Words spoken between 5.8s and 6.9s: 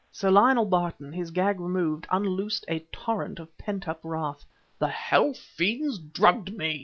drugged me!"